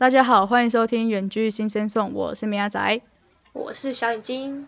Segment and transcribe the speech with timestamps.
[0.00, 3.02] 大家好，欢迎收听《远距新生颂》，我是米亚仔。
[3.52, 4.66] 我是小眼睛，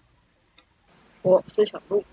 [1.22, 2.04] 我是小鹿。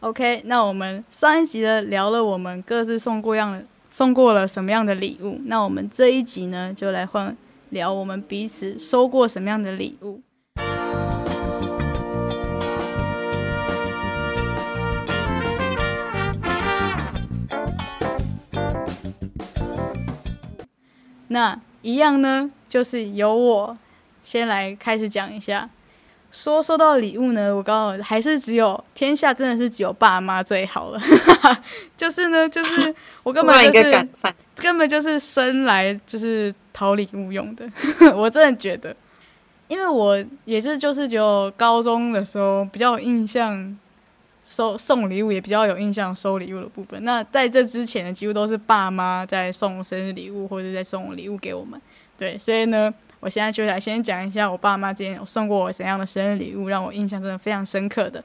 [0.00, 7.36] OK，那我们上一集呢聊了我们各自送过样的送过了什么样的礼物，那我们这一集呢就来换
[7.70, 10.20] 聊我们彼此收过什么样的礼物。
[21.28, 23.76] 那一样呢，就是由我
[24.22, 25.68] 先来开始讲一下。
[26.30, 30.98] 说收到礼物呢，我刚好还是只有天下真的是只有爸妈最好了，
[31.94, 34.08] 就是呢，就是我根本 就是，
[34.56, 37.68] 根本就是生来就是讨礼物用的，
[38.16, 38.96] 我真的觉得，
[39.68, 43.76] 因为我也是就是只有高中的时候比较有印象
[44.44, 47.04] 收送礼物，也比较有印象收礼物的部分。
[47.04, 51.80] 那在这之前呢，几乎都是爸妈在送生日礼物或者在送礼物给我们。
[52.18, 58.22] 对，所以呢，我现在就来先讲一下我爸妈之前送过我怎样的生日礼物，让我印象真的非常深刻的。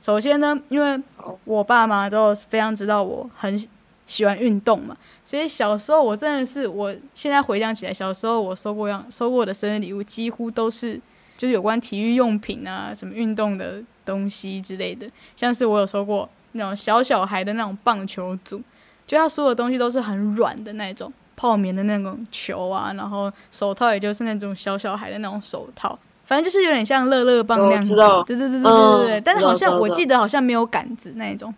[0.00, 1.00] 首先呢，因为
[1.44, 3.68] 我爸妈都非常知道我很
[4.04, 11.00] 喜欢运动嘛，所以小时候我真的是，我现在回想起来，小时候我收过样收过的生日礼物，几乎都是
[11.36, 15.06] 就是有关体育用品啊，什么运动的东西之类的。
[15.36, 18.60] 像是我有收过那种小小孩的那种棒球组，
[19.06, 25.98] 就他所有东西都是很软的那种泡棉的那种球啊，然后手套也就是那种小小孩的那种手套。
[26.24, 31.52] 反正就是有点像乐乐棒那样子，对对对对对对但是好像我记得好像没有杆子那一种，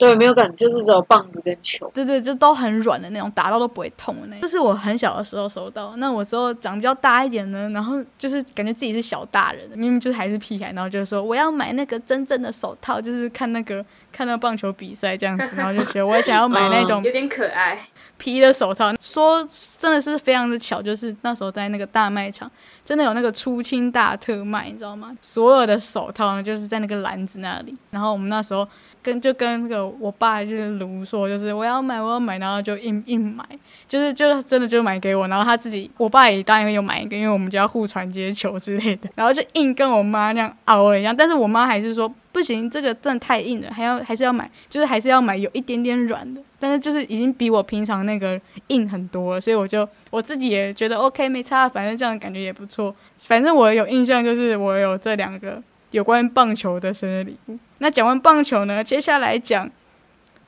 [0.00, 1.90] 对，没有感，就是只有棒子跟球。
[1.94, 4.40] 对对，就都很软的那种，打到都不会痛的那种。
[4.40, 5.94] 这是我很小的时候收到。
[5.98, 17.78] 那我之后长比较大一点呢，然后就是感觉自己是小大人，明明就是还是屁孩，然后就说我要买那个真正的手套，就是看那个看那个棒球比赛这样子， 然后就觉得我也想要买那种有点可爱。
[18.16, 18.92] 皮的手套。
[19.00, 19.46] 说
[19.78, 22.50] 真的是非常的巧，就是那时候在那个大卖场，
[22.84, 25.16] 真的有那个出清大特卖，你知道吗？
[25.22, 27.74] 所有的手套呢，就是在那个篮子那里。
[27.90, 28.68] 然后我们那时候
[29.02, 33.44] 跟就跟那个我爸就是卢说，就是我要买我要买，然后就硬硬买，
[33.88, 52.94] 就是就真的就买给我，然后他自己我爸也当然有买一个，因为我们就要互传接球之类的，然后就硬跟我妈那样熬了一样，但是我妈还是说不行，这个真的太硬了，还要还是要买，就是还是要买有一点点软的，但是就是已经比我平常那个硬很多了，所以我就我自己也觉得 OK 没差，反正这样感觉也不错。
[53.18, 57.58] 反正我有印象就是我有这两个有关棒球的生日礼物。
[57.78, 59.70] 那讲完棒球呢，接下来讲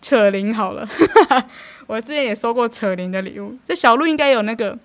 [0.01, 0.89] 扯铃好了。
[1.87, 4.79] 我之前也收过扯铃的礼物，这小鹿应该有那个。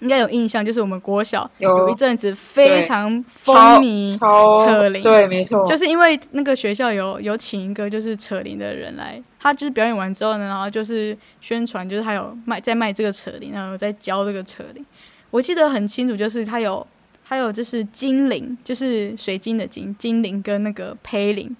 [0.00, 14.86] 应该有印象，就是我们国小有有一阵子非常风超靡扯铃，对，没错，就是因为那个学校有有请一个就是扯铃的人来，他就是表演完之后呢，然后就是宣传，就是他有卖在卖这个扯铃，然后有在教这个扯铃。
[15.30, 16.86] 我记得很清楚，就是他有
[17.28, 21.54] 他有就是金铃，就是水晶的金金铃跟那个胚铃，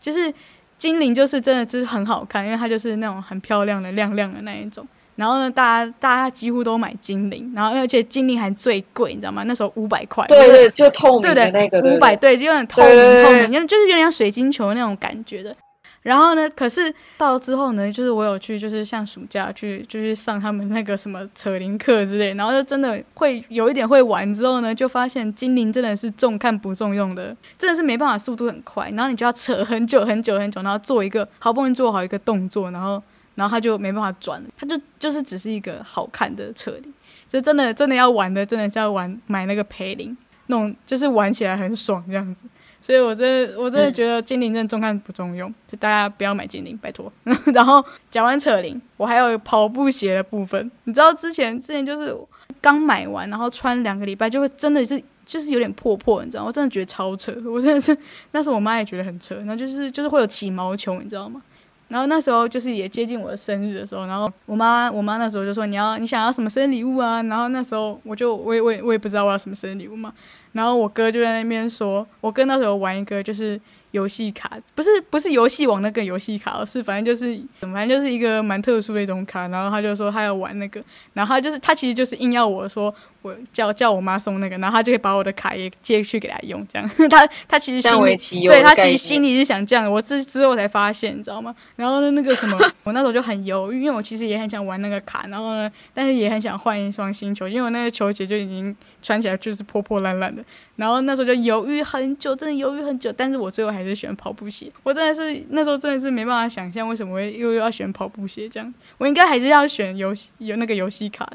[0.00, 0.32] 就是
[0.76, 4.86] 金铃就是真的就是很好看，因为它就是那种很漂亮的亮亮的那一种。
[5.16, 9.42] 然后呢，大家大家几乎都买精灵，然后而且精灵还最贵，你知道吗？
[9.42, 15.56] 那时候五百块，对对，就透明的那个，对五百对，就有点透明透明，就是有点像水晶球那种感觉的。
[16.02, 24.32] 然后呢，可是到之后呢，就是我有去，就是像暑假去，就是上他们那个什么扯铃课之类，然后就真的会有一点会玩。
[24.32, 33.02] 之后呢，就发现精灵真的是重看不重用的，真的是没办法，速度很快，然后你就要扯很久很久很久，然后做一个好不容易做好一个动作，然后
[33.34, 36.94] 然后他就没办法转了，它就就是只是一个好看的扯铃。
[37.28, 40.16] 就真的真的要玩的，真的是要玩买那个陪铃，
[40.46, 42.44] 那种就是玩起来很爽这样子。
[42.80, 47.12] 所以我真的我真的觉得精灵真的重看不重用，就大家不要买精灵，拜托。
[47.52, 50.70] 然后讲完扯铃，我还有跑步鞋的部分。
[50.84, 52.16] 你知道之前之前就是
[52.60, 56.44] 刚买完，然后穿两个礼拜就会真的是就是有点破破，你知道？
[56.44, 57.96] 我真的觉得超扯，我真的是
[58.30, 61.42] 那时候我妈也觉得很扯，然后就是就是会有起毛球，你知道吗？
[61.88, 67.22] 然后那时候就是也接近我的生日的时候，然后我妈我妈那时候就说你要你想要什么生日礼物啊？
[67.22, 70.12] 然后那时候我就我也我也我也不知道我要什么生日礼物嘛。
[70.52, 73.60] 然后我哥就在那边说，我哥那时候玩一个就是
[73.92, 79.48] 游戏卡，不是不是游戏王那个游戏卡，是反正就是反正就是一个蛮特殊的一种卡。
[79.48, 80.82] 然后他就说他要玩那个，
[81.14, 91.54] 然后他就是他其实就是硬要我说我叫叫我妈送那个，然后她就会把我的卡也借去给她用，这样 她她其实心里对她其实心里是想这样的，我之之后才发现，你知道吗？
[91.76, 100.42] 然后呢，那个什么， 我那时候就很犹豫，因为我其实也很想玩那个卡，然后呢，但是也很想换一双新球，因为我那个球鞋就已经穿起来就是破破烂烂的。
[100.76, 104.70] 然后那时候就犹豫很久，真的犹豫很久，但是我最后还是选跑步鞋。
[104.84, 111.28] 我真的是那时候真的是没办法想象为什么会又又要选跑步鞋这样，我应该还是要选游戏有那个游戏卡，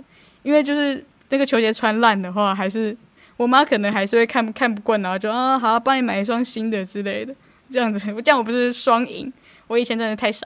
[0.44, 1.04] 因为就是。
[1.34, 2.96] 这个球鞋穿烂的话，还是
[3.38, 7.34] 我妈可能还是会看看不惯，然后就啊好，帮你买一双新的之类的，
[7.72, 9.34] 这样子， 这样我不是双赢？
[9.66, 10.46] 我以前真的太傻，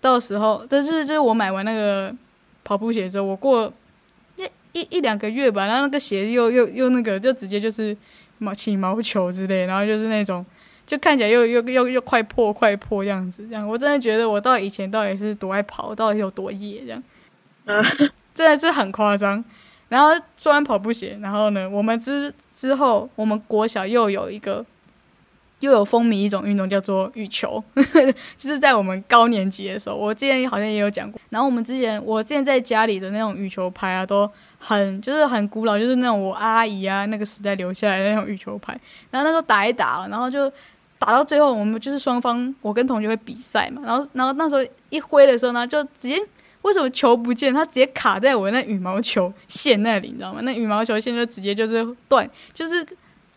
[0.00, 2.14] 到时候，但是就是我买完那个
[2.62, 3.72] 跑步鞋之后，我过
[4.36, 4.44] 一
[4.78, 7.96] 一一两个月吧，然后那个鞋又 又又那个，就直接就是
[8.38, 10.46] 毛起毛球之类，然后就是那种。
[10.86, 17.02] 就看起来又 又又又快破快破样子，这样我真的觉得我到以前到底是多爱跑，到底有多野这样，
[18.36, 19.44] 真的是很夸张。
[19.88, 24.64] 然后说完跑步鞋，然后呢，我们之之后我们国小又有一个
[25.60, 27.62] 又有风靡一种运动叫做羽球，
[28.36, 31.20] 就是在我们高年级的时候，我之前好像也有讲过。
[31.30, 38.72] 然后我们之前我之前在家里的那种羽球拍啊，都很就是很古老，就是那种我阿姨啊那个时代留下来的那种羽球拍。
[39.10, 40.50] 然后那时候打一打，然后就。
[41.00, 43.80] 打到最后，我们就是双方，我跟同学会比赛嘛。
[43.86, 46.20] 然后，然后那时候一挥的时候呢，就直接
[46.62, 47.52] 为什么球不见？
[47.52, 50.40] 它直接卡在我那羽毛球线那里，你知道吗？
[50.42, 52.96] 那羽毛球线就直接就是断，就是直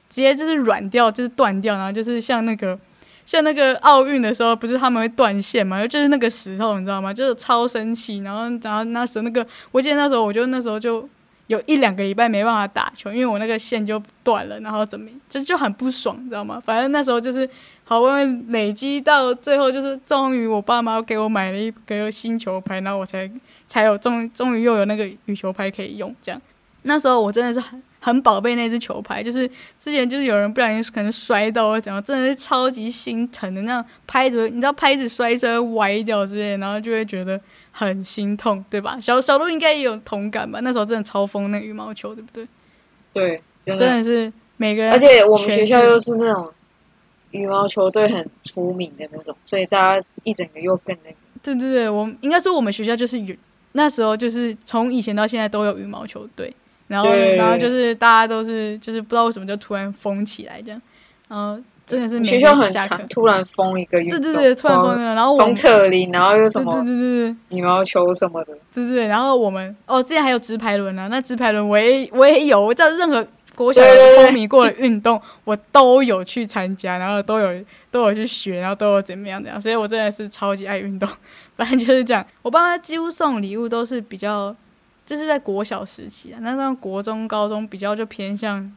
[0.10, 1.76] 接就是软掉，就是断掉。
[1.76, 2.78] 然后就是像那个
[3.26, 5.86] 像那个奥运的时候，不是他们会断线嘛？
[5.88, 7.14] 就是那个时候，你知道吗？
[7.14, 8.20] 就是超生气。
[8.20, 11.08] 然后，然后那时候那个，我记得那时候，我就那时候就。
[11.52, 16.58] 有一两个礼拜没办法打球，因为我那个线就断了，然后怎么这就很不爽，你知道吗？
[16.64, 17.48] 反正那时候就是
[17.84, 23.30] 好不容易累积到最后，就是终于我爸妈给我买了一个新球拍，然后我才
[23.68, 26.16] 才有终终于又有那个羽球拍可以用。
[26.22, 26.42] 这样
[26.84, 29.46] 那时候我真的是很很宝贝那只球拍，就是
[29.78, 37.38] 之前就是有人不小心可能摔到或怎样，真的是超级心疼的那样拍子，你知道拍子摔摔歪掉之类，然后就会觉得。
[37.72, 39.00] 很心痛，对吧？
[39.00, 40.60] 小小鹿应该也有同感吧？
[40.62, 42.48] 那时候真的超疯那羽毛球，对不对？
[43.14, 46.52] 对，真的是每个人，而且我们学校又是那种
[47.32, 51.16] 羽毛球队很出名的那种，所以大家一整个又更那个。
[51.42, 53.38] 对对对，我应该说我们学校就是羽，
[53.72, 56.54] 那时候就是从以前到现在都有羽毛球队，
[56.88, 60.82] 然后然后就是大家都是就是不知道为什么就突然疯起来这样，
[61.28, 61.58] 然后。
[61.92, 81.08] 真的是学校很长，突然封一个运动，对对对，突然封一个，然后从扯铃，然后又什么，对对对对，羽毛球什么的，对对对，然后我们哦，之前还有直排轮啊，那直排轮我也我也有，我在任何国小风靡过的运动， 我都有去参加，然后都有都有去学，然后都有怎么样怎样，所以我真的是超级爱运动。
[81.58, 84.56] 反正就是这样，我爸妈几乎送礼物都是比较，
[85.06, 88.72] 就是在国小时期啊，那上国中、高中比较就偏向，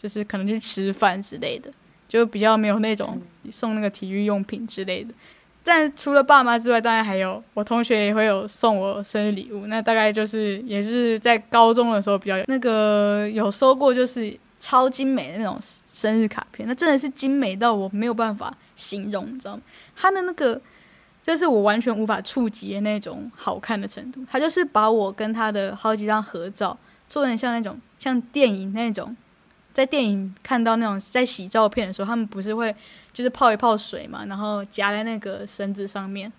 [0.00, 1.70] 就是可能去吃饭之类的。
[2.10, 3.22] 就比较没有那种
[3.52, 5.14] 送那个体育用品之类的，
[5.62, 9.68] 但除了爸妈之外，当然还有我同学也会有送我生日礼物。
[9.68, 16.66] 那大概就是也是在高中的时候比较有那个有收过，就是超精美的那种生日卡片。
[16.66, 19.62] 那真的是精美到我没有办法形容，你知道吗？
[19.94, 20.60] 他的那个，
[21.22, 24.20] 这是我完全无法触及的那种好看的程度。
[24.28, 26.76] 他就是把我跟他的好几张合照
[27.08, 29.16] 做成像那种像电影那种。
[29.72, 32.74] 在电影看到那种在洗照片的时候，他们不是会
[33.12, 36.32] 就是泡一泡水嘛，然后夹在那个绳子上面，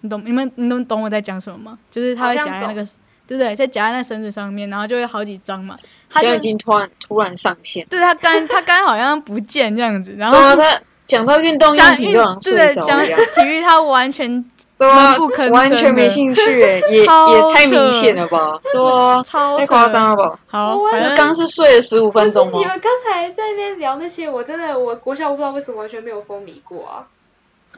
[0.00, 0.22] 你懂？
[0.24, 1.78] 你们你们懂我在讲什么吗？
[1.90, 2.84] 就是他会夹在那个，
[3.26, 3.54] 对不对？
[3.54, 5.74] 在夹在那绳子上面，然后就会好几张嘛。
[6.10, 7.86] 他就已经突然突然上线。
[7.88, 14.44] 对他刚他刚好像不见这样子，然后他讲到运动用品就好像睡着讲体育他完全。
[14.78, 15.16] 对啊，
[15.50, 17.06] 完全没兴趣 哎，也也
[17.52, 18.58] 太明显了吧？
[18.72, 19.20] 对啊，
[19.58, 20.38] 太夸张了吧？
[20.46, 22.58] 好，反正刚是睡了十五分钟吗？
[22.58, 27.02] 你们刚才在那边聊那些，我真的，我国小我不知道为什么完全没有风靡过啊，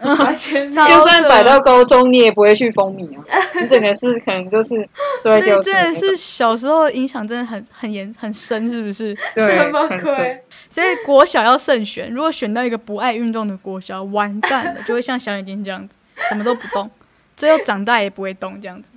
[0.19, 3.25] 完全就算摆到高中，你也不会去风靡啊。
[3.61, 4.87] 你整个是可能就是
[5.23, 5.71] 坐在教室。
[5.71, 9.16] 真的是小时候影响真的很很严很深，是不是？
[9.35, 10.40] 对，很深。
[10.69, 15.95] 所以国小要慎选，如果选到一个不爱运动的国小，完蛋了，就会像小眼睛这样子。
[16.28, 16.90] 什么都不动，
[17.36, 18.90] 最后长大也不会动，这样子，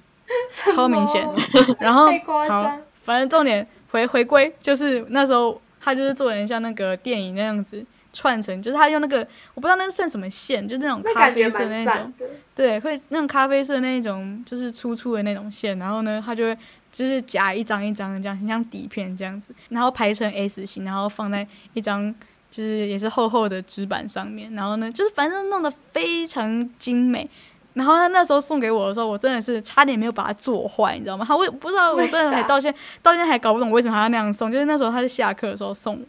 [0.50, 1.28] 超明显。
[1.80, 2.08] 然后
[2.48, 12.14] 好，反正重点回回归就是那时候他就是做人像那个电影那样子串成，就是他用那个我不知道那是算什么线，就是那种咖啡色那种，
[12.54, 16.58] 对，会那种咖啡色那一种就是粗粗的那种线，然后呢，他就会
[16.92, 22.14] 就是夹一张一张这样，很像底片这样子，然后排成 S 型，然后放在一张。
[22.56, 27.28] 就是也是厚厚的纸板上面，然后呢，就是反正弄得非常精美。
[27.74, 31.26] 然后他那时候送给我的时候，我真的是差点没有把它做坏，你知道吗？
[31.28, 34.52] 他我不知道，我真的还 到现到现在还搞不懂为什么他要那样送。
[34.52, 36.00] 就是那时候他是下课的时候送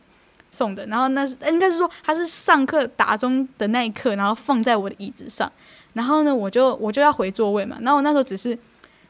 [0.53, 5.51] 送的，然后那是应该是说他是上课打钟的那一刻，然后放在我的椅子上。
[5.95, 7.79] 然后呢，我就我就要回座位嘛。
[7.81, 8.59] 然后我那时候只是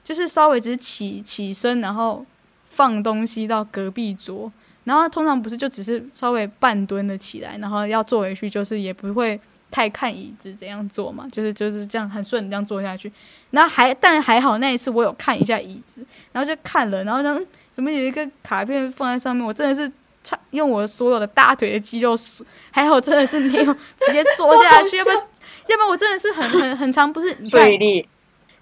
[0.05, 2.25] 就是稍微只是起起身，然后
[2.67, 4.53] 放东西到隔壁桌。
[4.85, 13.12] 然后通常不是就只是稍微半蹲的起来，然后要坐回去，就是也不会太看椅子怎样坐嘛，就是就是这样很顺这样坐下去。
[13.50, 17.38] 然后还但还好那一次我有看一下椅子，然后就看了，然后呢
[17.73, 19.45] 怎么有一个卡片放在上面？
[19.45, 19.91] 我真的是
[20.23, 22.17] 差用我所有的大腿的肌肉，
[22.71, 25.19] 还好真的是没有直接坐下去，要不然
[25.69, 28.09] 要不然我真的是很很很长，不是你看碎裂，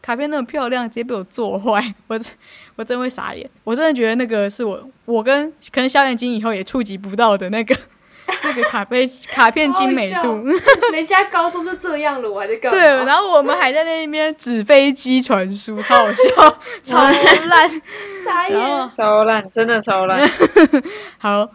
[0.02, 2.32] 卡片那么漂亮，直接被我做坏， 我真
[2.76, 3.48] 我真会傻眼。
[3.64, 7.74] 我真的觉得那个是我我跟可能小眼睛以后也触及不到的那个
[8.42, 10.44] 那个卡片卡片精美度。
[10.92, 12.78] 人家高中就这样了，我还在干嘛？
[12.78, 17.70] 对，然后我们还在那边纸飞机传输，超好笑，超烂。
[18.24, 18.90] 傻然后眼。
[18.94, 20.28] 超烂，真的超烂。
[21.18, 21.48] 好，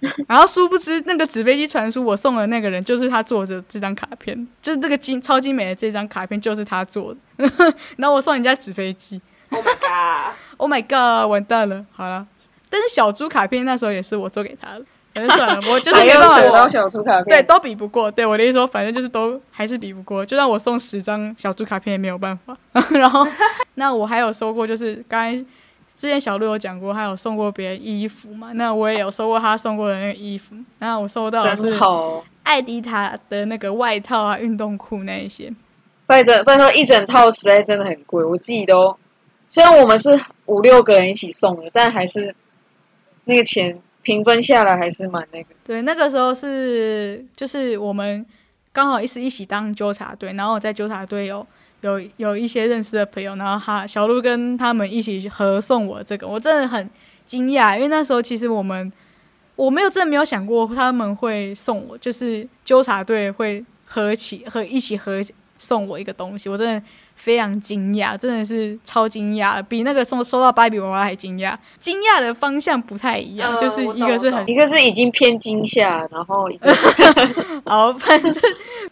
[0.26, 7.50] 然后殊不知那个纸飞机传输我送的那个人就是他做的这张卡片，就是这个精超精美的这张卡片就是他做的。
[7.96, 11.84] 然后我送人家纸飞机 Oh my god！，Oh my god，完蛋了。
[11.92, 12.26] 好了，
[12.70, 18.10] 但是小猪卡片那时候也是我做给他的，反正算了，我就是没办法小猪卡片对，都比不过。
[18.10, 20.24] 对我的意思说，反正就是都还是比不过。
[20.24, 22.56] 就算我送十张小猪卡片也没有办法。
[22.90, 23.26] 然后，
[23.74, 25.44] 那我还有收过，就是刚才
[26.00, 28.52] 之前小鹿有讲过，他有送过别人衣服嘛？
[28.54, 30.56] 那我也有收过他送过的那个衣服。
[30.78, 32.24] 然后我收到的是好。
[32.42, 35.52] 艾迪塔的那个外套啊、运动裤那一些。
[36.06, 38.96] 拜整拜托一整套实在真的很贵，我自己都
[39.50, 42.34] 虽然我们是五六个人一起送的，但还是
[43.26, 45.50] 那个钱平分下来还是蛮那个。
[45.66, 48.24] 对，那个时候是就是我们
[48.72, 51.46] 刚好一是一起当纠察队，然后我在纠察队有
[51.80, 56.88] 有有一些认识的朋友，然后他小鹿跟他们一起合送我这个，我真的很
[57.26, 58.92] 惊讶，因为那时候其实我们
[59.56, 65.22] 我没有真的没有想过他们会送我，就是纠察队会合起和一起合
[65.58, 66.82] 送我一个东西，我真的
[67.16, 71.54] 非常惊讶，真的是超惊讶，比那个送收到芭比娃娃还惊讶。
[71.78, 76.74] 惊讶的方向不太一样，嗯就是一个是很一个是已经偏惊吓，然后一个
[77.66, 78.34] 好，反正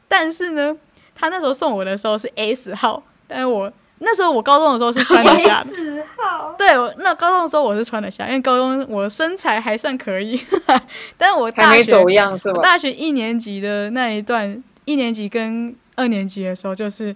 [0.07, 0.77] 但是呢，
[1.19, 5.71] 他那时候送我的时候是 S 号，但是我那时候我高中的时候是穿得下的。
[5.71, 10.41] S 号，对，我那高中的时候我是穿得下，因为高中我身材还算可以，
[11.19, 12.59] 但是我还大学没走样是吧？
[12.59, 17.15] 我大学一年级的那一段，一年级跟二年级的时候，就是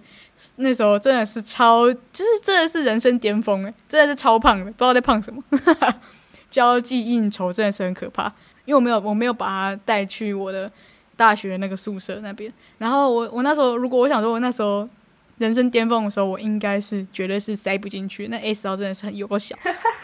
[0.57, 5.41] 那时候真的是超，就是真的是人生巅峰哎，真的是超胖的，不知道在胖什么。
[6.51, 8.25] 交际应酬真的是很可怕，
[8.65, 10.71] 因为我没有我没有把他带去我的
[11.15, 12.51] 大学那个宿舍那边。
[12.77, 14.87] 然后我我那时候如果我想说我那时候
[15.39, 19.57] 人生巅峰的时候，我应该是绝对是塞不进去，那 S 号真的是很有够小，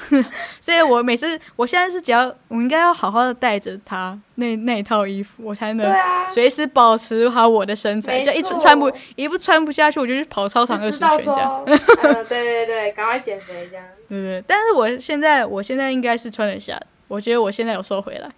[0.60, 5.96] 所以我每次我现在是只要我应该要好好的带着它那那一套衣服，我才能
[6.28, 11.64] 随时保持好我的身材，就一错穿不一不穿不下去，我就去跑操场二十圈这样。
[12.02, 13.86] 呃，对对对，赶快减肥这样。
[14.10, 18.30] 对对，但是我现在我现在应该是穿得下，我觉得我现在有瘦回来，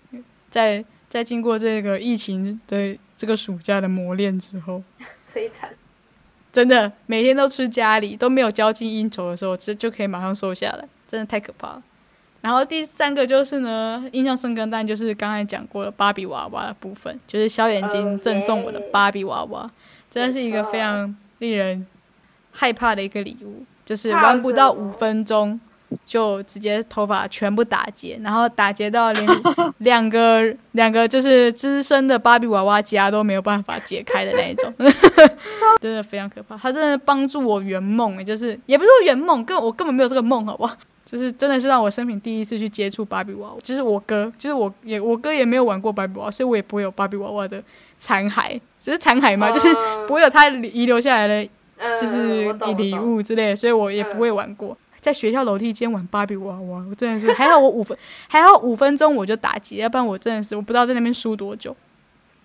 [0.50, 4.82] 在在经过这个疫情的这个暑假的磨练之后，
[5.28, 5.70] 摧残，
[6.54, 11.84] 真的每天都吃家里都没有交际应酬的时候，就就可以马上瘦下来，真的太可怕了。
[12.40, 19.70] 然后第三个就是呢，印象深刻，但就是刚才讲过的芭比娃娃的部分，就是小眼睛赠送我的芭比娃娃，
[20.10, 21.86] 真的是一个非常令人
[22.52, 25.60] 害怕的一个礼物，就是玩不到五分钟
[26.06, 29.28] 就直接头发全部打结，然后打结到连
[29.80, 34.74] 两个两个就是资深的芭比娃娃夹都没有办法解开的那一种，
[35.82, 36.58] 真的非常可怕。
[36.58, 40.76] 他真的帮助我圆梦，欸就是也不是说圆梦，根我根本没有这个梦，好不好？
[41.04, 47.62] 就是真的是让我生平第一次去接触芭比娃娃，就是我哥，就是我也我哥也没有玩过芭比娃娃，所以我也不会有芭比娃娃的
[47.98, 52.98] 残骸，只是残骸嘛，就是嗯不会有他遗留下来的嗯就是礼。
[52.98, 54.78] 物之类的，所以我也不会玩过。
[55.02, 61.76] 在学校楼梯间玩芭比娃娃，我真的是还好，我五分还好五分钟我就打结，要不然我真的是我不知道在那边输多久，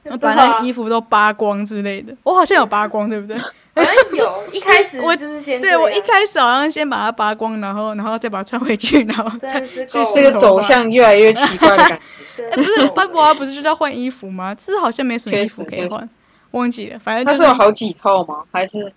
[0.05, 2.17] 我把那衣服都扒光之类的。
[2.23, 3.37] 我好像有扒光，对不对？
[3.39, 12.49] 好像有，一开始我就是先对我一开始好像先把它扒光，然后然后再把它穿回去，然后再真的是去这个走向越来越奇怪的感觉。
[12.57, 14.55] 不是芭比娃娃不是就叫换衣服吗？
[14.55, 16.09] 这是好像没什么衣服可以换，
[16.53, 18.45] 忘记了，反正它就是有好几套吗？
[18.51, 18.91] 还是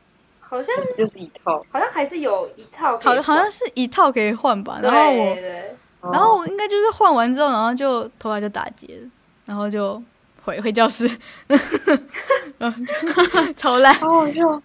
[0.49, 1.63] 好像是就是一套？
[1.71, 4.79] 好像还是有一套可以换，好好像是一套可以换吧。
[4.81, 9.09] 然后我对对哦然后我应该就是换完之后，然后就头发就打结了，
[9.45, 10.01] 然后就
[10.43, 11.07] 回回教室，
[13.55, 13.93] 超烂。
[13.95, 14.61] 好好笑，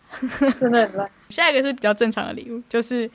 [0.60, 1.10] 真的很烂。
[1.28, 3.10] 下一个是比较正常的礼物，就是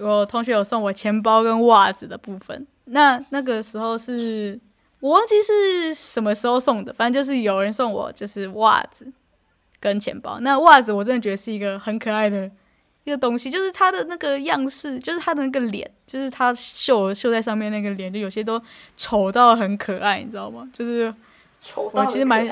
[0.00, 2.66] 我同学有送我钱包跟袜子的部分。
[2.86, 4.58] 那那个时候是
[5.00, 9.06] 我忘记是什么时候送的，反正就是有人送我就是袜子
[9.80, 10.40] 跟钱包。
[10.40, 12.50] 那袜子我真的觉得是一个很可爱的
[13.04, 18.60] 一个东西，就是它的那个样式，就是它的那个脸，就是它绣绣在上面那个脸，就有些都
[18.96, 20.68] 丑到很可爱，你知道吗？
[20.72, 21.14] 就是
[21.60, 22.46] 丑到我其实蛮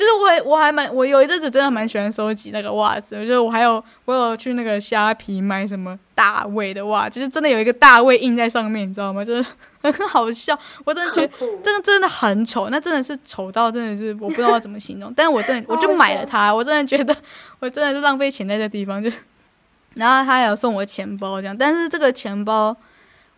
[0.00, 9.22] 就是我还我还蛮我有一阵子真的蛮喜欢收集那个袜子，就是我还有我有去那个虾皮买什么大卫的袜子，就是真的有一个大卫印在上面，你知道吗？
[9.22, 9.44] 就是
[9.82, 17.14] 很好笑，我真的觉得酷这个真的很丑，那真的是丑到真的是我不知道怎么形容， 但是我真的我就买了它，我真的觉得
[17.58, 19.10] 我真的是浪费钱在这地方，就
[19.96, 22.74] 然后他还有送我钱包这样，但是这个钱包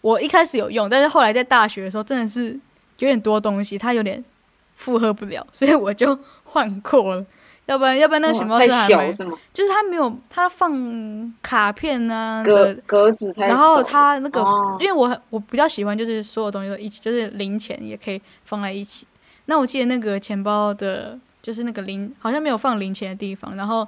[0.01, 2.53] 我一开始有用，但是后来在大学的时候真的是
[2.99, 4.23] 有点多东西，它有点
[4.77, 7.25] 负荷不了， 所以我就换过了。
[7.67, 9.39] 要不然，要不然那个钱包太小是吗？
[9.53, 13.47] 就是它没有它放卡片啊格的，格子太。
[13.47, 19.07] 然后它那个，哦因为我我比较喜欢就是所有东西都一起，就是零钱也可以放在一起。
[19.47, 23.87] 那我记得那个钱包的，就是那个零好像没有放零钱的地方，然后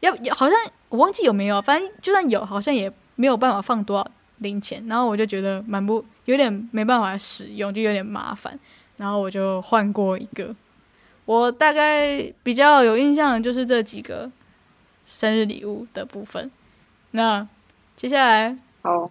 [0.00, 4.82] 要要好像我忘记有没有，反正就算有，好像也没有办法放多少零钱。
[4.88, 8.58] 然后我就觉得蛮不有点没办法使用，就有点麻烦。
[8.96, 10.54] 然后我就换过一个。
[11.26, 14.30] 我大概比较有印象的就是这几个
[15.04, 16.50] 生日礼物的部分。
[17.12, 17.48] 那
[17.96, 19.10] 接下来好，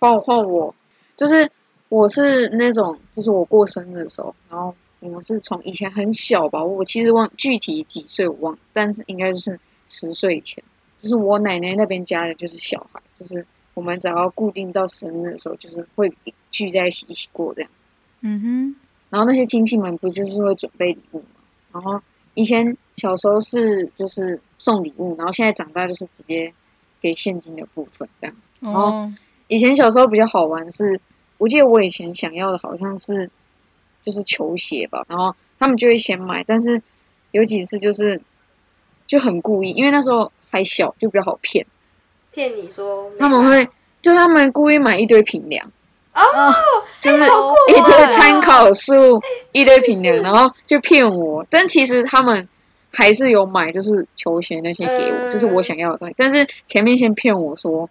[0.00, 0.74] 换我换我，
[1.16, 1.50] 就是
[1.88, 10.64] 我是那种，就是我过生日的时候，然后我们是从以前很小吧，我其实忘具体几岁我忘了，但是应该就是十岁以前，
[11.00, 16.12] 就是我奶奶那边家的就是小孩，就是我们只要固定到生日的时候，就是会
[16.50, 17.70] 聚在一起一起过这样。
[18.22, 18.74] 嗯
[19.12, 21.24] 然后那些亲戚们不就是会准备礼物嘛？
[21.74, 22.00] 然后
[22.32, 26.54] 以前小时候是就是送礼物，然后现在长大就是直接
[27.02, 28.36] 给现金的部分这样。
[28.62, 29.14] 哼，哦哦，
[29.48, 30.98] 以前小时候比较好玩是，
[31.36, 33.30] 我记得我以前想要的好像是
[34.02, 36.80] 就是球鞋吧，然后他们就会先买，但是
[37.32, 38.22] 有几次就是
[39.06, 41.66] 就很故意，因为那时候还小，就比较好骗，
[42.32, 43.68] 骗你说他们会
[44.00, 45.70] 就他们故意买一堆平量，
[46.14, 46.54] 哦，
[47.00, 52.48] 就是一堆哦参考书，一堆评论，然后就骗我，但其实他们。
[52.94, 56.14] 还是有买，就是球鞋那些给我，嗯就是我想要的东西。
[56.18, 57.88] 但是前面先骗我说，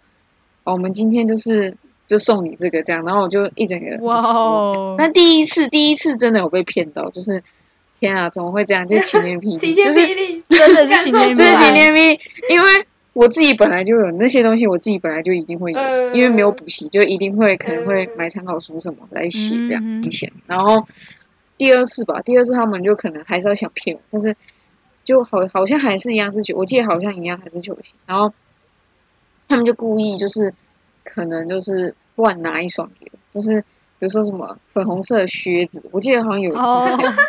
[0.62, 7.42] 哦，我们今天就是就送你这个这样，然后我就一整个 哇哦，那第一次，第一次真的有被骗到，就是
[7.98, 8.86] 天啊，怎么会这样？
[8.86, 10.06] 就是晴天霹雳， 就是
[10.48, 19.82] 真的是晴天霹雳， 因为我自己本来就有那些东西，我自己本来就一定会有，嗯因为没有补习，就一定会可能会嗯买参考书什么来写这样。
[19.84, 20.86] 嗯以前，然后
[21.58, 24.34] 第二次吧，第二次他们就可能还是要想骗我，但是
[25.04, 28.32] 就好好像还是一样是球，我记得好像一样还是球鞋，然后
[29.48, 30.54] 他们就故意就是
[31.04, 36.62] 可能就是乱拿一双给我，就是比如说什么粉红色的靴子，我记得好像有一次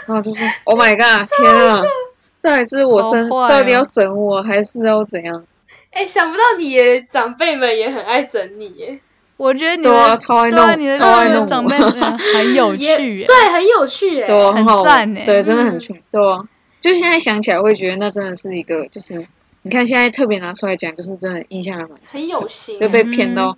[0.06, 1.84] 然后就是 Oh my god，天啊！
[2.42, 5.46] 到底是我生，到底要整我，还是要怎样？
[5.94, 9.00] 哎，想不到你的长辈们也很爱整你耶，
[9.38, 12.84] 我觉得你对啊，们超爱对啊，你的弄，超爱弄，长辈们 很有趣
[13.20, 16.44] 耶，对，很有趣耶，对啊，很好玩，对，真的很嗯趣，对啊。
[16.80, 19.26] 就现在想起来，会觉得那真的是一个，就是
[19.62, 23.58] 你看现在特别拿出来讲，就是真的印象还蛮，很有心就，被骗到。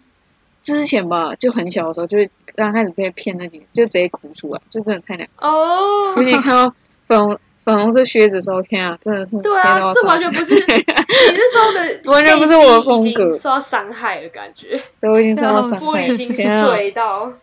[0.61, 5.27] 之前吧，就很小的时候，就是刚开始被骗那几年，就直接哭出来，就真的太难。
[5.37, 6.73] 哦尤，其看到
[7.07, 16.31] 粉红粉红色靴子的时候，天啊，真的是对啊这完全不是 你那时候的 完全不是我的风格受到伤害的感觉，都已经受到伤害 已经！
[16.31, 17.33] 碎到，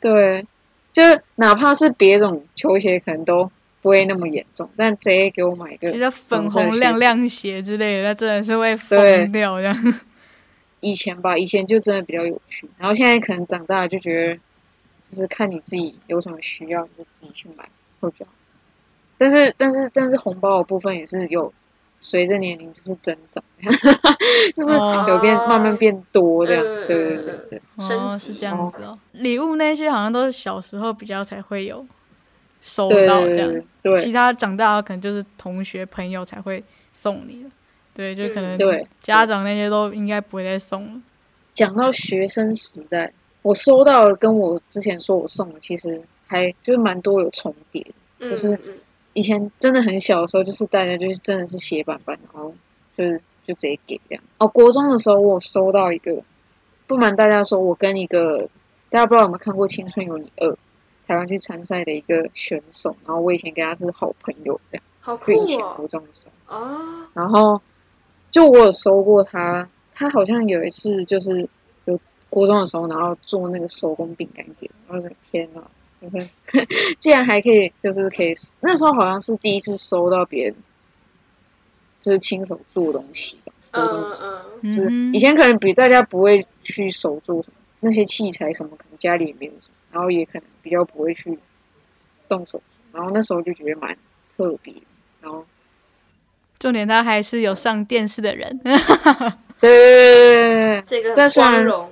[0.00, 0.46] 对，
[0.92, 1.02] 就
[1.34, 3.50] 哪怕是别种球鞋，可能都
[3.82, 9.94] 不会那么严重，但直接给我买一个比较粉红亮亮鞋之类的，那真的是会疯对掉这样。
[10.80, 14.34] 以前吧，以前就真的比较有趣，然后现在可能长大了就觉得，
[15.10, 17.64] 就是看你自己有什么需要，你就自己去买
[18.00, 18.32] 会比较好。
[19.18, 21.52] 但是但是但是红包的部分也是有
[22.00, 23.42] 随着年龄就是增长，
[24.54, 28.98] 就是哦有变慢慢变多这样，嗯对对对对，哦，是这样子哦。
[29.12, 31.86] 礼物那些好像都是小时候比较才会有
[32.60, 37.50] 收到这样，对其他长大了可能就是同学朋友才会送你的。
[37.94, 41.00] 对，就可能嗯对家长那些都应该不会再送了。
[41.52, 47.86] 讲到学生时代，我收到的跟我之前说我送的，其实还就是蛮多有重叠
[48.18, 48.74] 就是嗯
[49.14, 52.54] 以前真的很小的时候，就是大家就是真的是写板板，然后
[52.96, 54.22] 就是就直接给这样。
[54.38, 56.22] 哦，国中的时候我有收到一个，
[56.86, 58.50] 不瞒大家说，我跟一个
[58.90, 60.48] 大家不知道有没有看过《青春有你二》，
[61.06, 66.56] 台湾去参赛的一个选手，然后我以前跟他是好朋友这样，好酷就以前哦国中的时候。
[66.56, 67.60] 哦，然后
[68.30, 71.48] 就我有收过他，他好像有一次就是
[71.84, 72.00] 有
[72.30, 75.62] 国中的时候，然后做那个手工饼干给我，我的天呐，
[76.06, 76.28] 就是
[76.98, 80.54] 竟然还可以，就是可以，那时候好像是第一次收到别人
[82.02, 84.12] 就是亲手做东西吧，嗯
[84.62, 91.38] 嗯，就是以前可能比大家不会去手做什么那些器材什么，可能家里也没有什么，然后也可能比较不会去
[92.28, 93.96] 动手做，然后那时候就觉得蛮
[94.36, 94.74] 特别，
[95.22, 95.46] 然后
[96.58, 98.60] 重点他还是有上电视的人。
[99.60, 101.90] 对对对对对，这个但是啊光荣，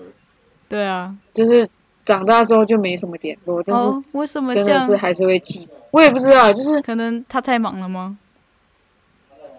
[0.68, 1.66] 对啊，就是
[2.04, 4.96] 长大之后就没什么联络，但是哦，为什么真的是？
[4.96, 5.68] 还是会记。
[5.90, 8.16] 我也不知道，就是可能他太忙了吗？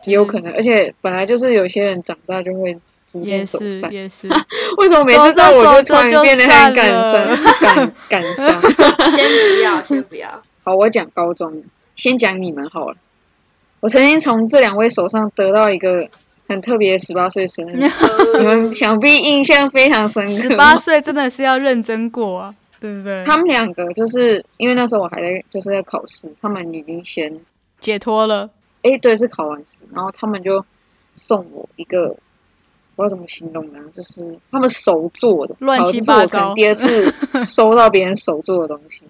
[0.05, 2.77] 也有可能，而且本来就是有些人长大就会
[3.11, 3.89] 逐渐走散。
[3.89, 4.27] 是也是，
[4.79, 8.61] 为什么每次到我就突然变得很感伤、 感感伤？
[9.11, 10.41] 先不要，先不要。
[10.63, 11.63] 好，我讲高中，
[11.95, 12.97] 先讲你们好了。
[13.79, 16.09] 我曾经从这两位手上得到一个
[16.47, 17.89] 很特别的十八岁生日，
[18.39, 20.31] 你们想必印象非常深刻。
[20.31, 23.23] 十八岁真的是要认真过啊，对不对？
[23.23, 27.39] 他们两个就是因为那时候我还在就是在考试，他们已经先
[27.79, 28.49] 解脱了，
[28.83, 30.65] 诶，对，是考完试，然后他们就
[31.15, 32.15] 送我一个。
[32.95, 39.05] 不知道怎么形容呢，就是他们手做的，乱七八糟可能第二次收到别人手做的东西，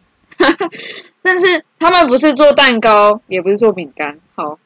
[1.22, 4.18] 但是他们不是做蛋糕，也不是做饼干。
[4.36, 4.58] 好，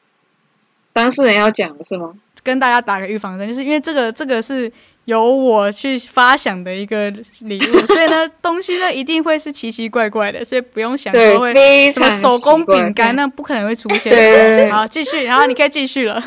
[0.98, 2.12] 当事人要讲的是吗？
[2.42, 4.70] 跟大家打个预防针，就是因为这个这个是
[5.04, 7.08] 由我去发想的一个
[7.40, 14.72] 礼物， 所以呢，东西呢一定会是奇奇怪怪的，所以不用想对说，会什么手工饼干，那不可能会出现。
[14.72, 16.22] 好，继续，然后你可以继续了。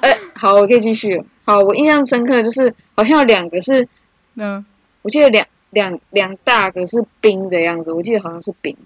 [0.00, 1.22] 哎，好，我可以继续。
[1.44, 3.86] 好，我印象深刻的就是好像有两个是，
[4.36, 4.64] 嗯，
[5.02, 8.76] 我记得两两两大个是冰的样子，我记得好像是冰，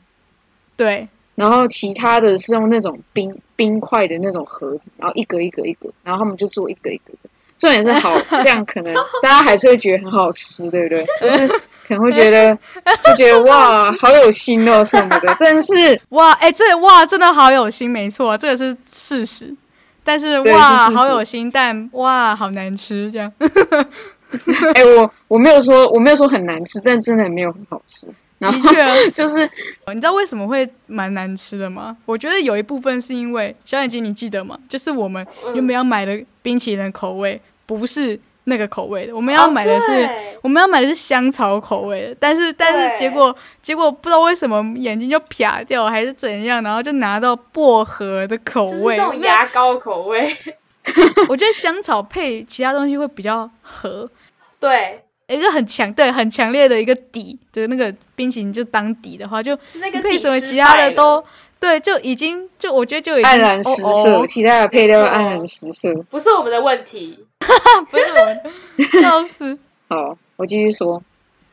[0.77, 1.07] 对，
[1.39, 7.31] 然后其他的是用那种冰冰块的那种盒子，然后一格一格一格，然后他们就做一格一格的。
[7.57, 11.07] 重点是好， 这样可能大家还是会觉得很好吃，对不对？
[11.23, 11.47] 就是
[11.87, 12.53] 可能会觉得
[13.05, 15.37] 会觉得哇，好有心哦什么的。
[15.39, 19.55] 但是 哇，哎、这哇真的好有心，没错，这个是事实。
[20.03, 23.33] 但是对哇，好有心，但哇，好难吃，这样。
[24.75, 28.09] 哎、我我没有说我没有说很难吃，但真的没有很好吃。
[28.41, 29.49] 然后的确啊 就是
[29.89, 31.97] 你知道为什么会蛮难吃的吗？
[32.07, 34.59] 我觉得有一部分是因为小眼睛，你记得吗？
[34.69, 40.09] 就是我们嗯原本要买的冰淇淋口味不是那个口味的，我们要买的是、哦
[40.41, 48.73] 我们要买的是香草口味的，但是但是结果结果不知道为什么眼睛就撇掉还是怎样，然后就拿到薄荷的口味。
[48.73, 50.35] 就是那种牙膏口味。
[51.29, 54.09] 我觉得香草配其他东西会比较合，
[54.61, 61.23] 对，一个很强对很强烈的一个底的那个冰淇淋就当底的话，就是那个配什么其他的都
[61.61, 65.93] 对，就已经就我觉得就已经黯然失色，哦哦其他的配料黯然失色。
[66.11, 67.19] 不是我们的问题。
[67.91, 68.41] 不是我们
[69.03, 69.59] 笑死。
[69.89, 71.03] 好，我继续说，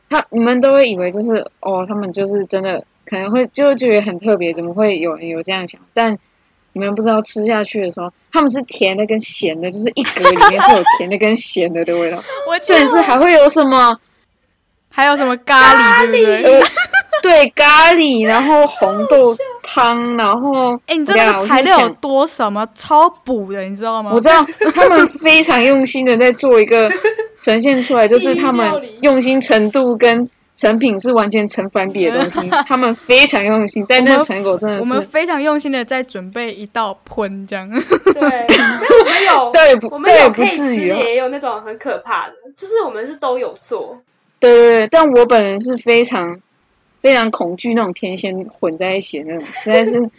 [0.09, 5.81] 他你们都会以为就是哦，他们就是真的可能会就觉得很特别，怎么会有人有这样想？
[5.93, 6.17] 但
[6.75, 12.17] 你们不知道吃下去的时候，他们是甜的跟咸的，就是一格里面是有甜的跟咸的的味道。
[12.49, 13.97] 我记得这也是还会有什么
[14.89, 16.43] 还有什么咖喱，对不对？
[16.43, 16.67] 呃，
[17.23, 19.33] 对咖喱，然后红豆
[19.63, 22.67] 汤，然后哎、你知道那我个材料有多少吗？
[22.75, 24.11] 超补的，你知道吗？
[24.13, 26.91] 我知道他们非常用心的在做一个
[27.39, 28.69] 呈现出来，就是他们
[29.01, 32.49] 用心程度跟成品是完全成反比的东西。
[32.65, 37.69] 他们非常用心，但那个成果真的是我们非常用心的在准备一道喷，这样。
[37.69, 38.13] 对，
[38.47, 44.01] 但我们有， 对不我们有对不可以吃也有那种很可怕的，就是我们是都有做。
[44.39, 46.39] 对对对，但我本人是非常
[47.01, 50.09] 非常恐惧那种天仙混在一起的那种，实在是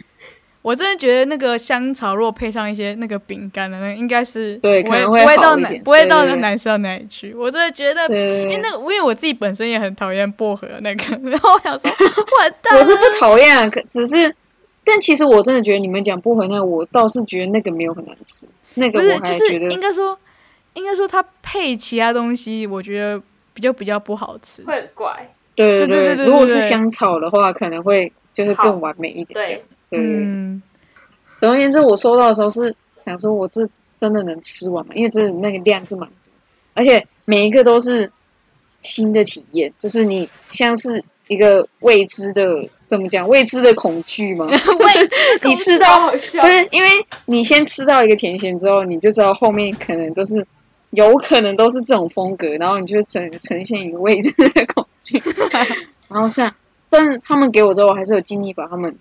[0.67, 7.33] 我真的觉得那个香草如果配上一些那个饼干的那，应该是不会对可能会不会到好一点难不会到对对对难吃到哪里去。
[7.33, 14.35] 我真的觉得，因为那个因为我自己本身也很讨厌薄荷那个， 然后我想说， 完蛋，我是不讨厌啊，可只是，
[14.83, 20.19] 但其实我真的觉得你们讲薄荷那个，我倒是觉得那个没有很难吃，那个不是我还就是觉得应该说
[20.73, 23.17] 应该说它配其他东西，我觉得
[23.53, 24.63] 比较比较不好吃。
[24.63, 25.29] 会很怪。
[25.55, 29.27] 对对对对对如果是香草的话，可能会就是更完美一点。
[29.33, 29.76] 对，对对对。
[29.91, 30.61] 嗯，
[31.39, 33.69] 总而言之，我收到的时候是想说，我这
[33.99, 34.93] 真的能吃完吗？
[34.95, 36.15] 因为这那个量是蛮多，
[36.73, 38.11] 而且每一个都是
[38.81, 43.27] 新的体验，就是你像是一个未知的，怎么讲？
[43.27, 44.47] 未知的恐惧吗？
[45.43, 46.17] 你吃到不。
[46.17, 46.37] 是
[46.71, 46.89] 因为
[47.25, 50.45] 你先吃到一个甜咸之后，你就知道后面可能都是
[50.91, 55.21] 有可能都是这种风格，然后你就呈呈现一个未知的恐惧。
[56.07, 56.55] 然后像，
[56.89, 58.95] 但是他们给我之后，我还是有尽力把他们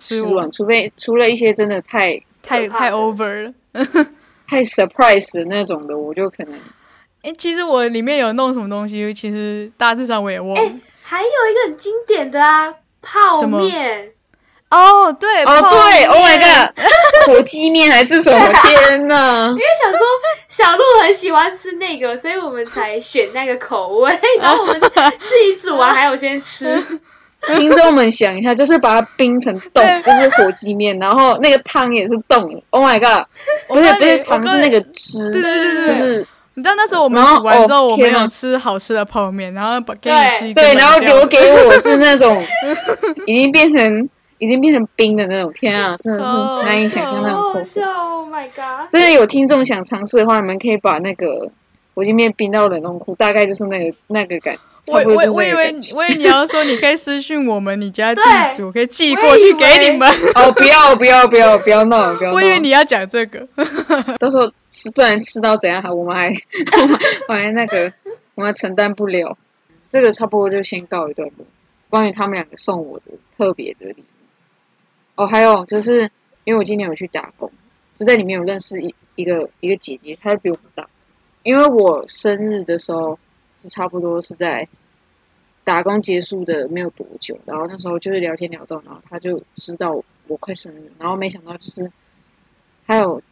[0.00, 3.52] 吃吃完完，除非除了一些真的太太太 over 了。
[4.48, 6.58] 太 surprise 那种的，我就可能
[7.22, 10.60] 哎、其实我里面有弄什么东西，其实大致上我也忘了。
[10.60, 14.12] 哎还有一个很经典的啊，泡面。
[14.70, 16.70] 哦，对，哦泡对，Oh my god，
[17.26, 18.52] 火鸡面还是什么？
[18.62, 19.56] 天呐 因！
[19.56, 20.00] 为想说
[20.46, 24.88] 小鹿很喜欢吃那个，所以我们才选那个口味，然后我们自
[25.44, 26.80] 己煮完还有先吃。
[27.56, 32.62] 听众们想一下，就是把它冰成冻，就是火鸡面，然后那个汤也是冻。
[32.70, 33.26] Oh my god！
[33.66, 42.44] 不是不是汤，是那个汁，对对对对，就是你知道那时候我们煮完之后，我没有吃好吃的泡面，然后把给你吃一对，然后留给我是那种
[43.26, 45.50] 已经变成已经变成冰的那种。
[45.54, 47.82] 天啊， 真的是难以想象那种好笑
[48.16, 48.90] ！Oh my god！
[48.90, 51.50] 真的有听众想尝试的话，你们可以把那个
[51.94, 54.56] 火鸡面冰到冷冻库，大概就是那个那个感。
[54.86, 58.22] 我我我以为我以为你要说你可以私信我们你家 地
[58.56, 60.08] 址，我可以寄过去给你们。
[60.34, 62.32] 哦，不要不要不要不要闹不要！
[62.32, 63.46] 我以为你要讲这个，
[64.18, 65.82] 到时候吃不然吃到怎样？
[65.96, 66.28] 我们还
[67.28, 67.92] 我们还那个
[68.34, 69.36] 我们承担不了。
[69.90, 71.46] 这个差不多就先告一段落。
[71.88, 75.22] 关于他们两个送我的特别的礼物。
[75.22, 76.10] 哦，还有就是
[76.44, 77.52] 因为我今年有去打工，
[77.98, 80.88] 就在里面有认识一一个一个姐姐，她比我们大。
[81.42, 83.18] 因为我生日的时候。
[83.62, 84.68] 是差不多是在
[85.64, 91.90] 打工结束的没有多久，然后那时候就是聊天聊到，然后他就知道我快生日，然后没想到就是
[92.86, 93.22] 还有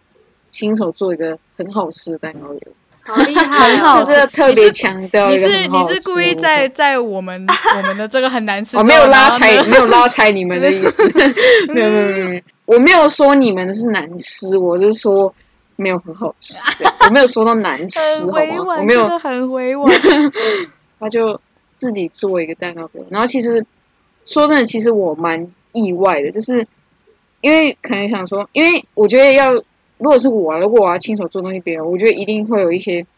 [0.50, 11.02] 亲手做一个很好吃的蛋糕给我，好厉害， 就是特别强调一个你是你是故意在在我们 我们的这个很难吃，我没有拉踩没有拉踩你们的意思，
[11.72, 15.34] 没有没有没有，我没有说你们是难吃，我是说。
[15.80, 16.58] 没有很好吃，
[17.06, 18.76] 我没有说到难吃，好吗？
[18.78, 19.94] 我没有很委婉。
[20.98, 21.40] 他就
[21.76, 23.64] 自己做一个蛋糕给我，然后其实
[24.24, 26.66] 说真的，其实我蛮意外的，就是
[27.40, 29.62] 因为可能想说，因为我觉得要如
[29.98, 33.08] 果是我，如果我要亲手做东西别人，我觉得一定会有一些就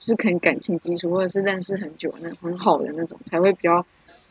[0.00, 3.86] 是可能感情基础，或者是认识很久那很好的那种，才会比较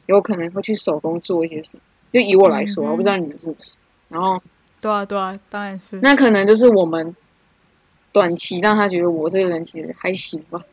[0.06, 1.80] 有可能会去手工做一些事。
[2.12, 3.80] 就以我来说，我不知道你们是不是。
[4.10, 4.40] 然后，
[4.80, 6.00] 对啊，对啊，当然是。
[6.04, 7.16] 那可能就是我们。
[8.14, 10.64] 短期让他觉得我这个人其实还行吧，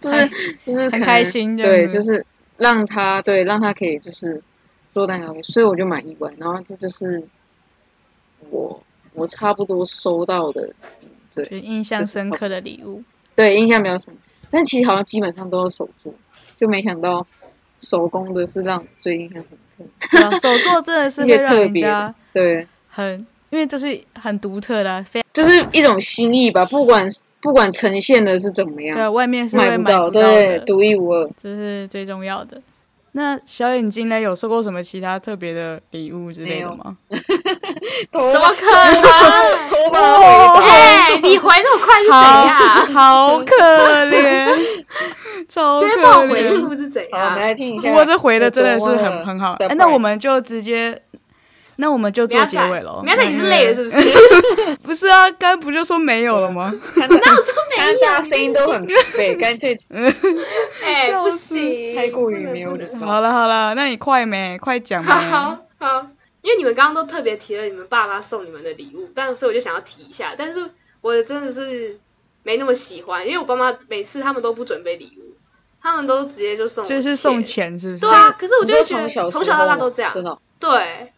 [0.00, 0.28] 就 是
[0.66, 4.42] 就是很开心，对，就是让他对让他可以就是
[4.90, 6.32] 做蛋糕，所以我就蛮意外。
[6.36, 7.22] 然后这就是
[8.50, 8.82] 我
[9.14, 10.74] 我差不多收到的，
[11.32, 13.04] 对，印象深刻的礼物，
[13.36, 14.12] 对，印象比较深。
[14.50, 16.12] 但其实好像基本上都是手做，
[16.58, 17.24] 就没想到
[17.78, 19.56] 手工的是让最印象深
[20.00, 20.34] 刻。
[20.40, 23.24] 手做真的是会让人家 对很。
[23.50, 26.64] 因为这是很独特的，非就是一种心意吧。
[26.66, 27.06] 不管
[27.40, 32.60] 不管呈现的是怎么样，对外面是买不到，对，独一无二，这是最重要的。
[33.12, 34.20] 那小眼睛呢？
[34.20, 36.96] 有收过什么其他特别的礼物之类的吗？
[38.12, 39.02] 怎么可能？
[39.66, 40.60] 头发？
[40.60, 42.86] 哎，你回那么快是怎样？
[42.92, 43.54] 好可
[44.10, 44.46] 怜，
[45.48, 46.28] 超可怜。
[46.28, 47.24] 回复是怎样？
[47.24, 47.88] 我们来听一下。
[47.88, 49.56] 不过这回的真的是很很好。
[49.60, 51.00] 哎，那我们就直接。
[51.80, 53.00] 那我们就做结尾喽。
[53.04, 54.00] 苗仔，你是累了是不是？
[54.82, 56.74] 不是啊，刚不就说没有了吗？
[56.96, 58.00] 那我说没有？
[58.00, 58.92] 大家声音都很疲
[59.36, 59.76] 干脆。
[60.82, 63.06] 哎，不行，太过于没有礼貌。
[63.06, 64.58] 好了好了，那你快没？
[64.58, 66.06] 快讲好好好，
[66.42, 70.34] 因为你们刚刚都特别提了你们爸妈送你们的礼物，但所以我就想要提一下。
[70.36, 72.00] 但是我真的是
[72.42, 75.36] 没那么喜欢，因为我爸妈每次他们都不准备礼物，
[75.80, 78.00] 他们都直接就送，就是送钱，是不是？
[78.04, 80.36] 对啊，可是我就觉得从小到大都这样，真的。
[80.58, 81.12] 对。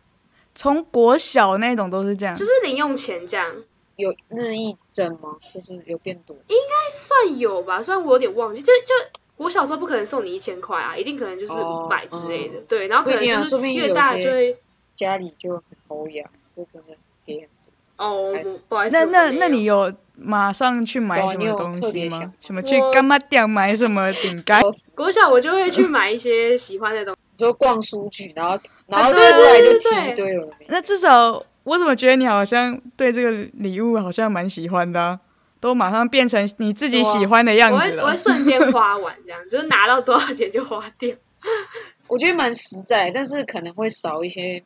[0.60, 3.50] 从国小那种都是这样，就是零用钱这样，
[3.96, 5.38] 有日益增吗？
[5.54, 6.36] 就是有变多？
[6.48, 8.60] 应该算有吧，虽然我有点忘记。
[8.60, 8.92] 就就
[9.38, 12.60] 我小时候不可能送你一千块啊，一定可能就是五百之类的。
[12.68, 14.58] 对，然后可能就是越大就会
[14.94, 16.88] 家里就很厚养，就真的
[17.24, 17.48] 给很
[17.96, 18.04] 多。
[18.04, 18.94] 哦，不好意思。
[18.98, 22.34] 那那那你有马上去买什么东西吗？
[22.42, 24.60] 什么去干妈店买什么饼干？
[24.94, 27.16] 国小我就会去买一些喜欢的东。
[27.40, 30.48] 就逛书局，然后然后出来就提一堆了。
[30.68, 35.18] 那至少我怎么觉得你好像对这个礼物好像蛮喜欢的，
[35.58, 38.04] 都马上变成你自己喜欢的样子了。
[38.04, 41.16] 我会瞬间花完，这样就是拿到多少钱就花掉。
[42.08, 44.62] 我觉得蛮实在，但是可能会少一些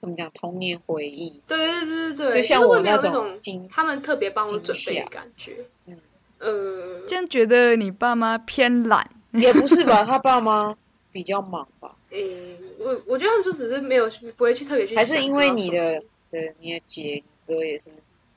[0.00, 1.40] 怎么讲童年回忆。
[1.46, 5.56] 对对对对对，就像我那种他们特别帮我准备的感觉。
[5.86, 5.96] 嗯
[6.40, 10.04] 呃，这样觉得你爸妈偏懒也不是吧？
[10.04, 10.76] 他爸妈
[11.10, 11.92] 比较忙吧。
[12.14, 16.00] 诶，我我觉得他们就只是没有不会去特别去，还是因为你的
[16.30, 17.90] 对你的姐哥也是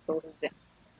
[0.07, 0.55] 都是这样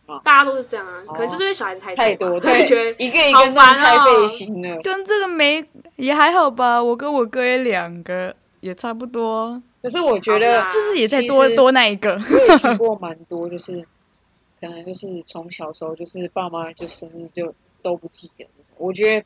[0.06, 4.80] 啊，大家都是这样啊，可能就是因为小孩子太太多，对，觉得一个一个太费心了。
[4.84, 9.60] 跟这个没也还好吧，我跟我哥也两个，也差不多。
[9.82, 13.82] 可是我觉得就是也在多多那一个，我也听 过蛮多，就是
[14.62, 18.46] 可能就是从小时候就是爸妈就生日就都不记得，
[18.78, 19.26] 我觉得。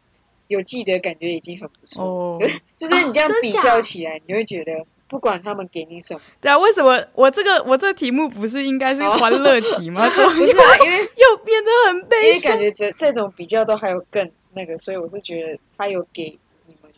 [0.51, 10.07] 有记得感觉已经很不错，对， 就是你这样比较起来，你会觉得不管他们给你什么，对啊，为什么我这个我这题目不是应该是欢乐题吗？
[10.11, 16.37] 不是，啊，因为又变得很悲伤，因为感觉这这种比较都还有更那个，所以我是觉得他有给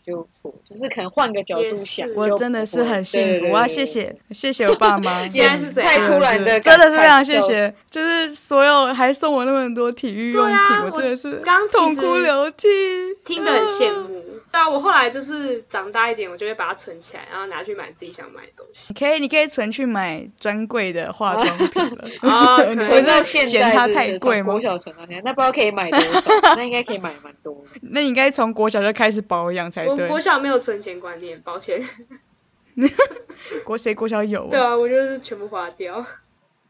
[0.05, 5.27] 就错，就是可能换个角度想，我真的是很幸福，我要谢谢谢谢我爸妈。
[5.29, 7.39] 是太突然的，真的是非常谢。
[7.41, 12.67] 谢，就是所有还送我那么多体育用品，啊我真的是刚痛哭流涕，
[13.25, 14.23] 听得很羡慕。
[14.51, 18.85] 对啊，我后来就是长大一点，我就会把它存起来，然后拿去买自己想买的东西。
[18.89, 22.05] 你可以，你可以存去买专柜的化妆品了。
[22.21, 24.61] 哦 可以你存到现在嫌它太贵吗国？
[24.61, 26.31] 小存到现在，那不知道可以买多少？
[26.55, 27.65] 那应该可以买蛮多。
[27.91, 29.92] 那你应该从国小就开始保养才对。
[29.95, 31.81] 我国小没有存钱观念，抱歉。
[33.65, 36.05] 国谁国小有、对啊，我就是全部花掉。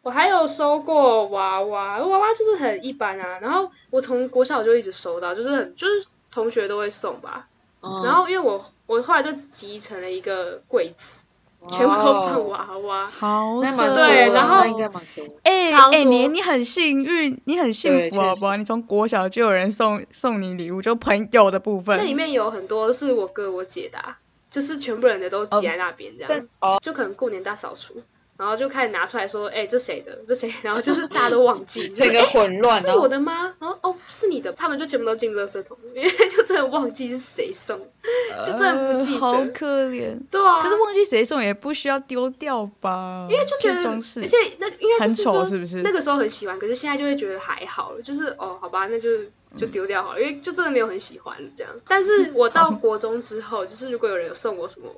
[0.02, 3.40] 我还有收过娃娃，娃娃就是很一般啊。
[3.42, 7.48] 然后我从国小就一直收到，就是很就是同学都会送吧。
[7.82, 11.23] 嗯然后因为我我后来就集成了一个柜子，
[11.70, 13.08] 全部都放娃娃。
[13.08, 15.24] 好对然后那应该蛮多。
[15.44, 18.56] 哎哎、你你很幸运，你很幸福好不好？
[18.56, 21.98] 你从国小就有人送送你礼物，就朋友的部分。
[21.98, 24.18] 那里面有很多是我哥我姐的、啊，
[24.50, 26.48] 就是全部人的都挤在那边这样。
[26.82, 28.02] 就可能过年大扫除，
[28.36, 30.20] 然后就开始拿出来说，哎、这谁的？
[30.28, 30.52] 这谁？
[30.64, 33.54] 然后就是大家都忘记， 整个混乱，是我的吗？
[33.60, 37.80] 然后哦，是你的，他们就全部都进垃圾桶，因为就真的忘记是谁送，
[38.46, 39.14] 就真的不记得。
[39.14, 40.18] 呃好可怜。
[40.32, 43.28] 对啊，可是忘记谁送也不需要丢掉吧？
[43.30, 49.10] 因为就觉得而且那应该就是说很丑是不是那个时候很喜欢，可是现在就会觉得还好了，就是哦，好吧，那就
[49.56, 51.72] 就丢掉好了，因为就真的没有很喜欢这样。
[51.88, 54.90] 但是 我到国中之后，就是如果有人有送我什么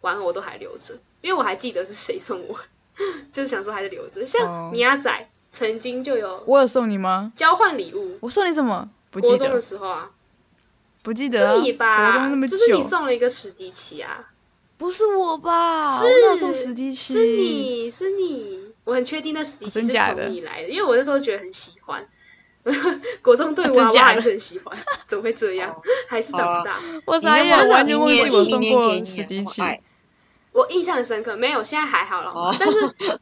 [0.00, 2.58] 玩偶，我都还留着，因为我还记得是谁送我，
[3.32, 4.20] 就是想说还是留着。
[4.22, 7.32] 哦像米亚仔曾经就有我有送你吗？
[7.34, 8.88] 交换礼物，我送你什么？
[9.10, 10.10] 不记国中的，时候啊，
[11.02, 11.54] 不记得、啊。
[11.56, 12.10] 是你吧？
[12.12, 14.28] 国中那么久，就是你送了一个史迪奇啊，
[14.76, 15.98] 不是我吧？
[16.00, 17.14] 是我送史迪奇？
[17.14, 19.92] 是你是你，我很确定那史迪奇是从
[20.32, 22.06] 你来的，因为我那时候觉得很喜欢。
[23.22, 24.76] 国中对啊娃娃还是很喜欢，
[25.08, 25.70] 怎么会这样？
[25.72, 26.78] 哦 还是长不大？
[27.06, 29.62] 我完全忘记我送过史迪奇。
[30.58, 32.30] 爱我印象很深刻，没有，现在还好了。
[32.30, 32.54] 哦。
[32.58, 32.78] 但是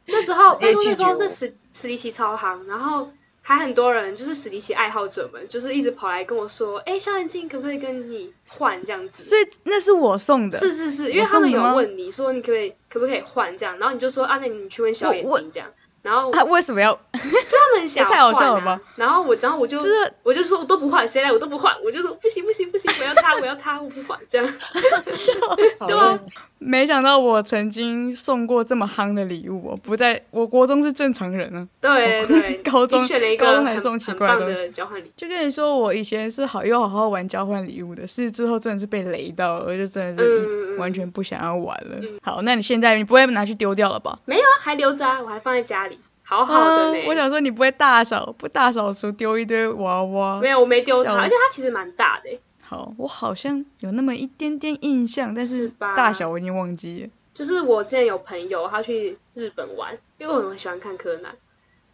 [0.07, 3.11] 那时候，因为那时候那史史迪奇超行，然后
[3.43, 8.83] 还很多人就是史迪奇爱好者们，就是一直跑来跟我说：“哎，小眼镜可不可以跟你换？
[8.83, 15.69] 这样子？”所以那是我送的，是是是，因为他们有问你说你可不可以可不可以换这样，然后你就说啊，那你去问小眼我睛这样，
[16.07, 16.97] 然后他为什么要？
[17.13, 24.47] 他们想这太好笑了吧然后我然后我就就是我就说我都不换，谁来我都不换，我就说不行不行不行， 我要他我要他我不换这样。
[25.79, 31.67] 好对啊认识没想到我曾经送过这么夯的礼物，我不在我国中是正常人啊。
[31.79, 41.97] 对对，高中你选了一个高中还送奇怪的东西交换礼物，就跟你说，我以前是好又好好玩交换礼物的，是之后真的是被雷到了，我就真的是完全不想要玩了。
[42.01, 44.17] 嗯好，那你现在你不会拿去丢掉了吧？
[44.25, 45.96] 没有啊，还留着啊，我还放在家里，
[46.27, 46.99] 好好的呢。
[46.99, 50.49] 啊我想说你不会大扫不大扫除丢一堆娃娃没？
[50.49, 57.09] 有，我没丢它，而且它其实蛮大的欸，好，我好像有那么一点点印象，但是大小我已经忘记了。
[57.33, 61.31] 就是我之前有朋友他去日本玩，因为我很喜欢看柯南，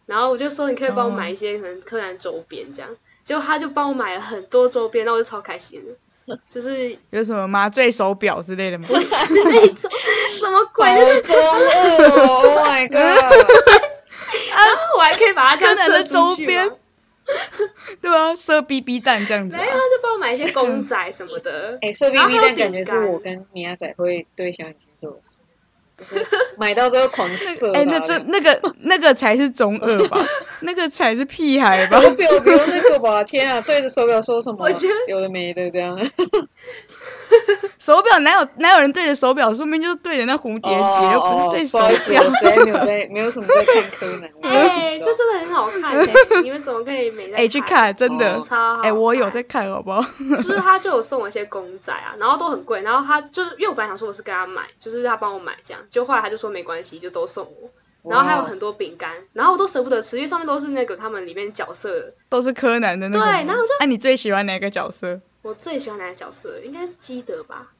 [0.06, 2.90] 然后我就说你可以帮我买一些可能柯南周边这样，
[3.24, 5.80] 结果他就帮我买了很多周边，那我就超开心
[6.26, 8.86] 的，就是有什么麻醉手表之类的吗？
[8.88, 13.84] 不是那种什么鬼， 好就是中二哦！Oh my god！
[14.96, 16.74] 我还可以把它这样柯南的射出去周边吗
[18.02, 19.80] 对啊，射 BB 弹这样子、没有，他啊。
[19.80, 25.40] 就帮我买一些公仔什么的， 哎，射 BB 弹感觉是我跟米亚仔会对小眼睛做的事，
[25.98, 26.26] 就是
[26.58, 27.80] 买到之后狂射它。
[27.80, 30.18] 哎、那这那个那个才是中二吧？
[30.60, 31.98] 那个才是屁孩吧？
[31.98, 33.24] 手表不用那个吧？
[33.24, 34.58] 天啊，对着手表说什么？
[34.66, 35.96] 我觉得有的没的这样。
[37.78, 39.52] 手表哪有哪有人对着手表？
[39.54, 42.30] 说明就是对着那蝴蝶结，又哦不是对手不好意思，表我。
[42.30, 44.30] 实在没有在，没有什么在看柯南。
[44.42, 46.06] 哎，这真的很好看 哎，
[46.42, 48.42] 你们怎么可以没在哎、去看，真的哦。
[48.46, 50.02] 超好哎、我有在看，好不好？
[50.36, 57.70] 就是他就有送我一些公仔啊，然后都很贵，然后他就是因为我本来想说我是跟他买，就是他帮我买这样，就后来他就说没关系，就都送我。
[58.08, 62.12] 然后还有很多饼干，然后我都舍不得吃，因为上面都是那个他们里面角色。
[62.28, 63.24] 都是柯南的那个。
[63.24, 65.18] 对然后我就哎、你最喜欢哪个角色？
[65.44, 66.58] 我最喜欢哪个角色？
[66.64, 67.70] 应该是基德吧，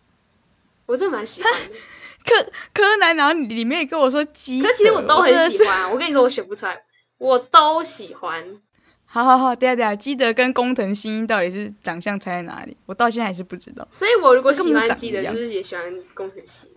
[0.84, 1.70] 我真的蛮喜欢的。
[2.24, 4.60] 柯柯南，然后你里面也跟我说鸡。
[4.60, 5.82] 可其实我都很喜欢。
[5.82, 6.82] 欢，我跟你说我选不出来，
[7.16, 8.60] 我都喜欢。
[9.06, 12.76] 好好好，等一下等下，基德跟工藤新一到底是长相差在哪里？
[12.84, 13.86] 我到现在还是不知道。
[13.90, 16.68] 所以我如果喜欢基德，就是也喜欢工藤新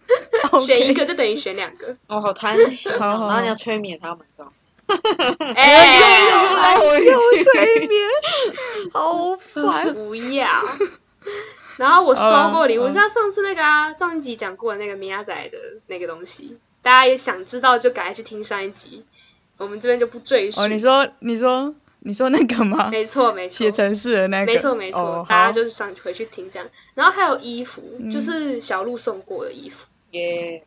[0.52, 1.98] ，OK 选一个就等于选两个。
[2.08, 4.52] 哦，好贪心哦，好好好然后你要催眠他们，是吧？
[5.56, 6.00] 哎、
[6.56, 7.44] 拉回又去。
[7.44, 8.02] 催眠，
[8.94, 9.94] 好烦。
[9.94, 10.48] 不要。
[11.78, 15.58] 然后我收过礼物，好了像上次那个啊，上一集讲过的那个米亚仔的
[15.88, 19.06] 那个东西，大家也想知道就赶快去听上一集，
[19.58, 20.62] 我们这边就不赘述。
[20.62, 22.90] 哦，你说你说你说那个吗？
[22.90, 26.68] 没错没错写，程式的那个，没错没错，哦、大家好就是上回去听这样。
[26.96, 29.86] 然后还有衣服，嗯就是小鹿送过的衣服。
[30.12, 30.64] 耶，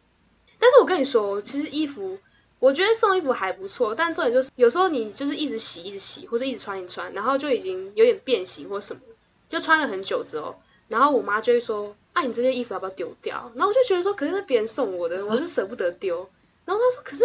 [0.61, 2.19] 但是我跟你说，其实衣服，
[2.61, 9.01] 我觉得送衣服还不错，但重点就是有时候你就是一直洗一直洗，或者一直穿一直穿，然后就已经有点变形或什么，
[9.49, 16.29] 就穿了很久之后，然后我妈就会说：“啊，你这件衣服要不要丢掉？”然后我就觉得说，可是是别人送我的，我是舍不得丢。
[16.67, 17.25] 然后我妈说：“可是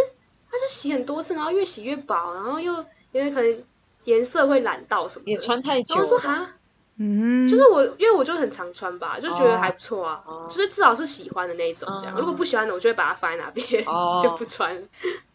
[0.49, 3.63] 她就洗很多次，然后越洗越薄，然后又因为可能
[4.05, 6.53] 颜色会染到什么的。”也穿太久然后我说：“了吧，哈。”
[6.97, 9.57] 嗯，就是我，因为我就很常穿吧，就觉得哦。
[9.57, 10.47] 还不错啊，哦。
[10.49, 12.15] 就是至少是喜欢的那一种这样。
[12.15, 14.19] 哦如果不喜欢的，我就会把它放在哪边，哦。
[14.23, 14.81] 就不穿。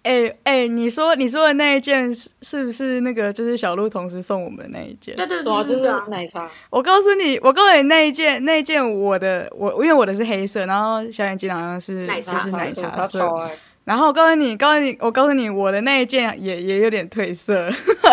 [0.03, 5.15] 哎哎、你说你说的那一件是是不是那个就是小鹿同时送我们的那一件？
[5.15, 13.51] 对对对啊，就是奶茶，我告诉你，我告诉你那一件那一件我的我因为我的是黑色，然后小眼睛好像是奶茶就是奶茶色，
[13.85, 17.69] 然后我告诉你，告诉你，我告诉你，我的那一件也也有点褪色，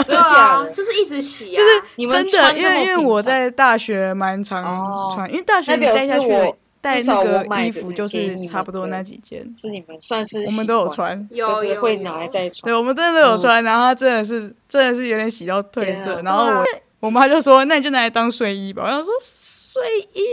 [0.07, 5.11] 对啊，就是一直洗啊，就是你们真的，因为因为我在大学蛮常哦。
[5.13, 11.27] 穿，因为大学你那表带下去带那个衣服就是差不多那几件，是你们算是我们都有，穿。
[11.31, 12.61] 有就是有有会拿来再穿。
[12.63, 13.39] 对，我们真的都有嗯。
[13.39, 16.63] 穿，然后它真的是真的是有点洗到褪色，然后我啊。
[16.99, 20.23] 我妈就说：“那你就拿来当睡衣吧。”我想说睡衣？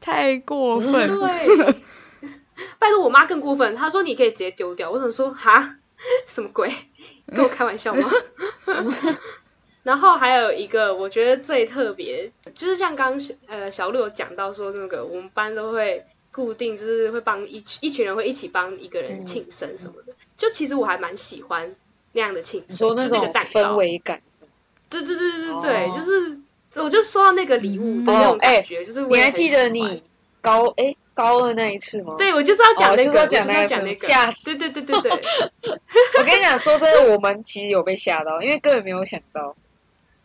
[0.00, 1.74] 太过分，对，
[2.80, 5.76] 拜托我妈更过分，她说你可以直接丢掉，我想说哈，
[6.26, 6.72] 什么鬼？
[7.32, 8.10] 跟我开玩笑吗？
[9.84, 21.74] 然后还有一个我觉得最特别，就是像刚刚呃小鹿有讲到说那个我们班都会固定就是会帮一群一群人会一起帮一个人嗯庆生什么的，就其实我还蛮喜欢
[22.12, 24.20] 那样的庆你生，说那种就那个蛋氛糕，围感。
[24.90, 26.38] 对对对对对对，哦就是
[26.82, 30.02] 我就收到那个礼物的那种感觉，就是我你还记得你
[30.40, 32.14] 高哎高二那一次吗？
[32.16, 35.20] 对，我就是要讲那个，哦就是要我就是讲那个要讲那个，吓死对对对对对，
[36.18, 39.54] 我跟你讲，说真的，我们其实有被吓到，因为根本没有想到。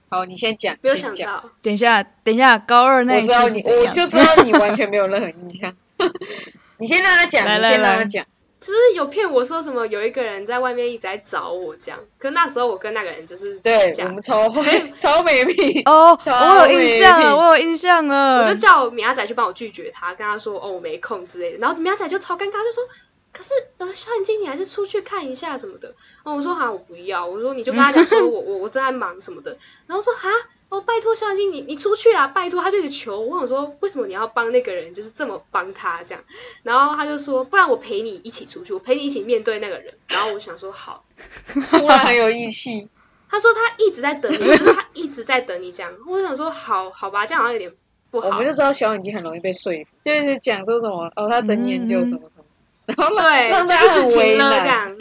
[0.08, 1.28] 好，你先讲，没有先讲。
[1.28, 5.76] 想到，等一下，等一下，高二那一次我知道你，我就知道你完全没有任何印象。
[6.78, 8.26] 你先让他讲，来你先来来让他讲。
[8.62, 14.06] 就是有骗我说什么有一个人在外面一直在找我这样，可那时候我跟那个人就是吵对，架。
[14.06, 14.50] 我们超
[15.00, 15.82] 超美丽。
[15.84, 18.56] 哦，我有印象了，我有印象了我就。
[18.56, 22.84] 叫米亚仔去帮我拒绝他，跟他说哦我没空之类的，然后米亚仔就超尴尬，就说
[23.32, 25.94] 可是呃小眼睛你还是出去看一下什么的，
[26.24, 30.30] 哦我说好我不要，我说你就跟他讲说我 我我正在忙什么的，然后说哈
[30.76, 36.24] 哦拜托小眼睛你你出去啦，拜托他就一直求我，我想说为什么你要帮那个人就是这么帮他这样，
[36.64, 41.04] 然后他就说不然我陪你一起出去，我陪你一起面对那个人，然后我想说好。
[41.72, 42.90] 突然很有义气。
[43.30, 45.92] 他说他一直在等你，就是他一直在等你这样。
[46.08, 47.74] 我就想说，好好吧，这样好像有点
[48.12, 48.28] 不好。
[48.28, 52.46] 我们就知道小眼睛很容易被说服，就是讲说什么哦，他等研究什么什么，
[52.86, 54.96] 然后让对，让他就一直很为停了这，样。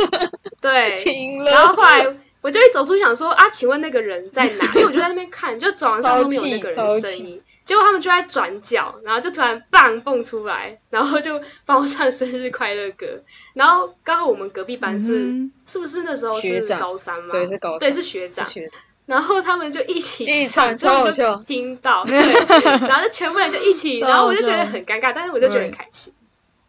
[0.61, 1.75] 对， 停然后。
[1.75, 4.66] 后来 我就一走出去想说啊，请问那个人在哪？
[4.76, 7.42] 因为我就在那边看，就走廊上都没有那个人的声音。
[7.64, 13.22] 结果他们就在转角，然后就突然棒蹦出来，然后就帮我唱生日快乐歌。
[13.55, 17.32] 然后刚好我们隔壁班是、嗯是不是那时候是高三嘛？
[17.32, 18.47] 对，是高对是学长。
[19.07, 22.18] 然后他们就一起一起唱之后我就听到， 对，
[22.86, 26.12] 然后就全部人就一起，然后我就觉得很尴尬，但是我就觉得很开心，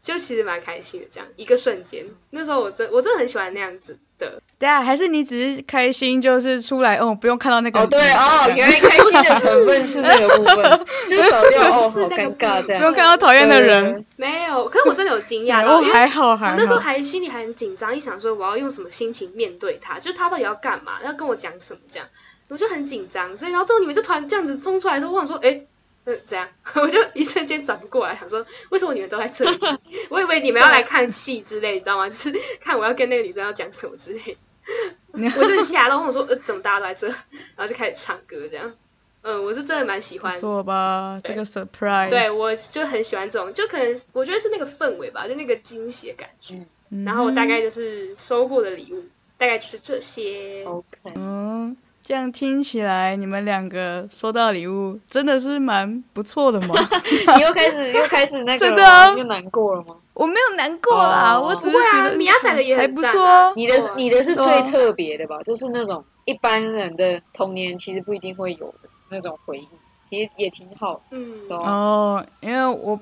[0.02, 12.94] 就其实蛮开心的，这样一个瞬间，那时候我真我真的很喜欢那样子的，对啊，还是你只是开心，就是出来哦，不用看到那个哦，对哦，原来开心的成分是那个部分， 就是少掉哦，好是那个尴尬这样不用。
[12.94, 14.06] 看到讨厌的人。
[14.16, 16.80] 没有，可是我真的有惊讶哦，到，因为还好我那时候。
[16.80, 22.08] 还心里还很紧张，一想说我要用什么心情面对他，就是他到底要干嘛，要跟我讲什么这样，
[22.48, 25.62] 我就很紧张，所以然后最后你们就突然这样子冲出来的时候，我想说，哎。
[26.08, 26.48] 嗯，怎样？
[26.76, 29.58] 我就一瞬间转不过来，想说为什么你们都在这里？
[30.10, 32.08] 我以为你们要来看戏之类，你知道吗？
[32.08, 32.32] 就是
[32.62, 34.38] 看我要跟那个女生要讲什么之类。
[35.14, 37.08] 我就吓到，我说，呃，怎么大家都在这？
[37.08, 38.74] 然后就开始唱歌这样。
[39.22, 41.20] 嗯，我是真的蛮喜欢不，错吧？
[41.24, 46.56] 这对个 surprise，对我就很喜欢这种，就可能我觉得是那个氛围吧，就那个惊喜的感觉。
[46.90, 49.04] 嗯然后我大概就是收过的礼物，
[49.38, 50.64] 大概就是这些。
[50.66, 50.86] OK，
[51.16, 51.76] 嗯，
[52.08, 56.76] 这样听起来你们两个收到礼物真的是蛮不错的嘛。
[57.36, 59.96] 你又开始又开始那个 真的啊了又难过了吗？
[60.14, 63.52] 我没有难过啦，哦我只是觉得米亚仔的也很还不错啊。
[63.56, 65.42] 你的你的是最特别的吧？
[65.44, 69.68] 就是那种一般人的童年其实不一定会有的那种回忆，
[70.12, 71.02] 其实也挺好。
[71.10, 73.00] 嗯，哦，因为我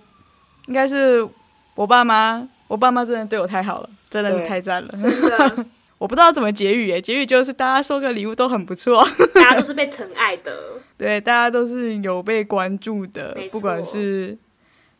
[0.67, 1.27] 应该是
[1.75, 4.87] 我爸妈，我爸妈真的对我太好了，真的是太赞了。
[4.97, 5.65] 真的，
[6.03, 9.01] 我不知道怎么结语耶，结语就是大家收个礼物都很不错，
[9.33, 10.51] 大家都是被疼爱的。
[10.99, 14.37] 对，大家都是有被关注的，不管是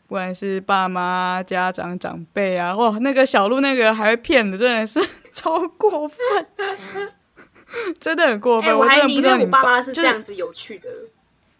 [0.07, 4.97] 不管是爸妈、家长、长辈啊，哇，那个小鹿那个还会骗的，真的是
[5.33, 6.17] 超过分。
[7.99, 8.79] 真的很过哎、分。
[8.79, 10.89] 我还以为我爸妈是就是这样子有趣的。
[10.89, 11.09] 就是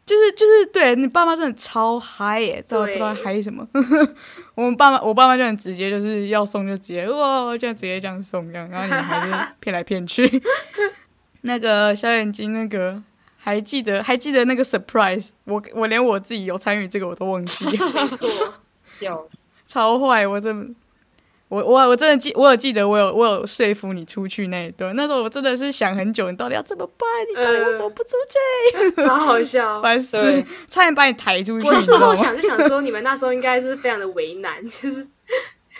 [0.05, 3.67] 就是就是对你爸妈真的超嗨耶，知道不知道嗨什么。
[4.55, 10.41] 我们爸妈我爸妈就很直接，就是要送就直接哇，就直接这样送这样，然后你们还是 骗来骗去。
[11.41, 13.01] 那个小眼睛那个。
[13.45, 18.29] 还记得还记得那个 surprise，我我连我自己有参与这个我都忘记了，没错，
[18.93, 19.37] 笑死！
[19.67, 20.25] 超坏！
[20.25, 20.73] 我真的，
[21.53, 27.07] 我我我真的记，我有记得我有我有说服你出去那一段，那时候我真的是想很久，你到底要怎么办？
[27.29, 28.09] 你到底为什么不出
[28.95, 29.01] 去？
[29.07, 29.79] 好好笑。
[29.79, 31.75] 烦死对，差点把你抬出去，我？
[31.75, 35.07] 事 后想就想说，你们那时候应该是非常的为难，就是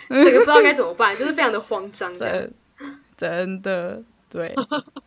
[0.08, 2.14] 这个不知道该怎么办，就是非常的慌张。
[2.16, 2.52] 真
[3.16, 4.00] 真的
[4.30, 4.54] 对，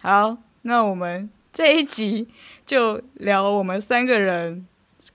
[0.01, 2.28] 好，那我们这一集
[2.65, 4.65] 就聊我们三个人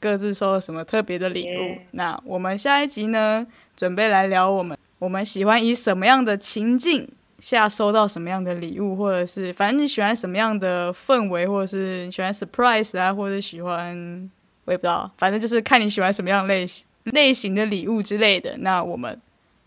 [0.00, 1.62] 各自收了什么特别的礼物。
[1.62, 3.46] 耶那我们下一集呢，
[3.76, 7.08] 准备来聊我们我们喜欢以什么样的情境
[7.40, 14.30] 下收到什么样的礼物，或者是反正你喜欢什么样的氛围，或者是你喜欢 surprise 啊，或者喜欢
[14.64, 18.56] 我也不知道，反正就是看你喜欢什么样类型类型的礼物之类的。
[18.58, 19.20] 那我们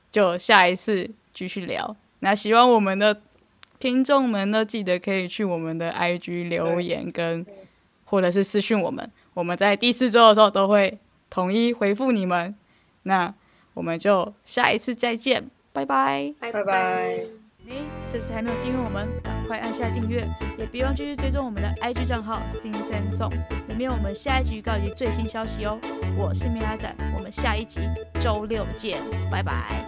[0.09, 1.93] 就下一次继续聊。
[2.19, 3.19] 那喜欢我们的
[3.77, 7.45] 听众们呢，记得可以去我们的 IG 留言跟
[8.05, 10.97] 或者是私讯我们，我们在第四周的时候都会
[11.29, 12.55] 统一回复你们。
[13.03, 13.33] 那
[13.75, 16.33] 我们就下一次再见，拜拜。
[16.39, 17.19] 拜拜拜
[17.67, 19.07] 你是不是还没有订阅我们？
[19.23, 23.31] 赶快按下订阅，也别忘继续追踪我们的 IG 账号 Sing Sing Song，
[23.67, 25.79] 里面有我们下一集预告以及最新消息哦。
[26.15, 27.81] 我是米拉仔，我们下一集
[28.21, 29.01] 周六见，
[29.31, 29.83] 拜拜。